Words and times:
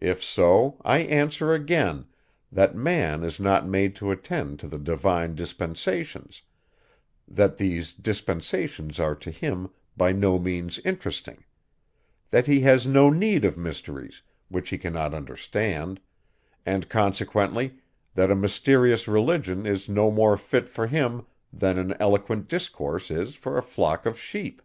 If 0.00 0.22
so, 0.22 0.80
I 0.84 0.98
answer 0.98 1.52
again, 1.52 2.06
that 2.52 2.76
man 2.76 3.24
is 3.24 3.40
not 3.40 3.66
made 3.66 3.96
to 3.96 4.12
attend 4.12 4.60
to 4.60 4.68
the 4.68 4.78
divine 4.78 5.34
dispensations; 5.34 6.42
that 7.26 7.56
these 7.56 7.92
dispensations 7.92 9.00
are 9.00 9.16
to 9.16 9.32
him 9.32 9.70
by 9.96 10.12
no 10.12 10.38
means 10.38 10.78
interesting; 10.84 11.42
that 12.30 12.46
he 12.46 12.60
has 12.60 12.86
no 12.86 13.10
need 13.10 13.44
of 13.44 13.58
mysteries, 13.58 14.22
which 14.48 14.68
he 14.68 14.78
cannot 14.78 15.14
understand; 15.14 15.98
and 16.64 16.88
consequently, 16.88 17.80
that 18.14 18.30
a 18.30 18.36
mysterious 18.36 19.08
religion 19.08 19.66
is 19.66 19.88
no 19.88 20.12
more 20.12 20.36
fit 20.36 20.68
for 20.68 20.86
him, 20.86 21.26
than 21.52 21.76
an 21.76 21.96
eloquent 21.98 22.46
discourse 22.46 23.10
is 23.10 23.34
for 23.34 23.58
a 23.58 23.64
flock 23.64 24.06
of 24.06 24.16
sheep. 24.16 24.62